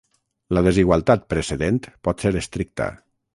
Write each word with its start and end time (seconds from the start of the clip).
La 0.57 0.61
desigualtat 0.67 1.27
precedent 1.33 1.79
pot 2.09 2.25
ser 2.27 2.33
estricta. 2.41 2.89